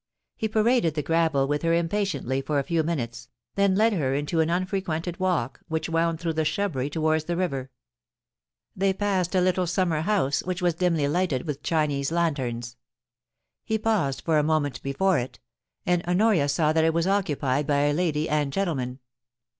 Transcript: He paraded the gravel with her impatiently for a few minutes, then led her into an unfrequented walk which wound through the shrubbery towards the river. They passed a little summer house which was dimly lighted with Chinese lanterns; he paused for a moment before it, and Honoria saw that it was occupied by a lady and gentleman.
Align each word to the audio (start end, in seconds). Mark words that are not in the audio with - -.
He 0.35 0.47
paraded 0.47 0.95
the 0.95 1.03
gravel 1.03 1.47
with 1.47 1.61
her 1.61 1.75
impatiently 1.75 2.41
for 2.41 2.57
a 2.57 2.63
few 2.63 2.81
minutes, 2.81 3.29
then 3.53 3.75
led 3.75 3.93
her 3.93 4.15
into 4.15 4.39
an 4.39 4.49
unfrequented 4.49 5.19
walk 5.19 5.59
which 5.67 5.89
wound 5.89 6.19
through 6.19 6.33
the 6.33 6.43
shrubbery 6.43 6.89
towards 6.89 7.25
the 7.25 7.37
river. 7.37 7.69
They 8.75 8.93
passed 8.93 9.35
a 9.35 9.41
little 9.41 9.67
summer 9.67 10.01
house 10.01 10.41
which 10.41 10.59
was 10.59 10.73
dimly 10.73 11.07
lighted 11.07 11.45
with 11.45 11.61
Chinese 11.61 12.11
lanterns; 12.11 12.77
he 13.63 13.77
paused 13.77 14.21
for 14.23 14.39
a 14.39 14.43
moment 14.43 14.81
before 14.81 15.19
it, 15.19 15.39
and 15.85 16.03
Honoria 16.07 16.49
saw 16.49 16.73
that 16.73 16.83
it 16.83 16.95
was 16.95 17.05
occupied 17.05 17.67
by 17.67 17.81
a 17.81 17.93
lady 17.93 18.27
and 18.27 18.51
gentleman. 18.51 18.97